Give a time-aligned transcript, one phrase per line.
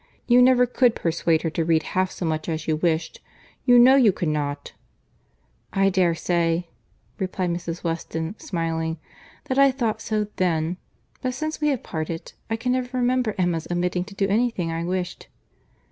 [0.25, 4.11] —You never could persuade her to read half so much as you wished.—You know you
[4.11, 4.73] could not."
[5.73, 6.69] "I dare say,"
[7.19, 7.83] replied Mrs.
[7.83, 8.97] Weston, smiling,
[9.43, 14.03] "that I thought so then;—but since we have parted, I can never remember Emma's omitting
[14.05, 15.27] to do any thing I wished."